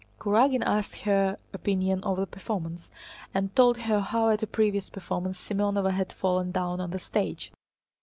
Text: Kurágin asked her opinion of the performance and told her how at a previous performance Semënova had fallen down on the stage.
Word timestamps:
Kurágin 0.19 0.63
asked 0.65 0.95
her 1.01 1.37
opinion 1.53 2.03
of 2.03 2.17
the 2.17 2.25
performance 2.25 2.89
and 3.35 3.55
told 3.55 3.77
her 3.81 3.99
how 3.99 4.29
at 4.31 4.41
a 4.41 4.47
previous 4.47 4.89
performance 4.89 5.39
Semënova 5.39 5.91
had 5.91 6.11
fallen 6.11 6.51
down 6.51 6.81
on 6.81 6.89
the 6.89 6.97
stage. 6.97 7.51